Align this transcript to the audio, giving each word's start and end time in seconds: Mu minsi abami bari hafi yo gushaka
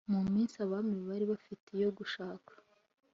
Mu 0.13 0.19
minsi 0.33 0.55
abami 0.65 0.97
bari 1.09 1.25
hafi 1.31 1.73
yo 1.83 1.89
gushaka 1.97 2.51